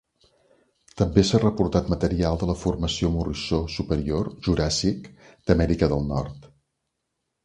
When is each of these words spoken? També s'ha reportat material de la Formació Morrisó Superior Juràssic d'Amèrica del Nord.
També 0.99 1.23
s'ha 1.29 1.41
reportat 1.41 1.91
material 1.93 2.39
de 2.43 2.47
la 2.51 2.55
Formació 2.61 3.11
Morrisó 3.17 3.59
Superior 3.73 4.31
Juràssic 4.47 5.11
d'Amèrica 5.51 5.91
del 5.93 6.03
Nord. 6.15 6.49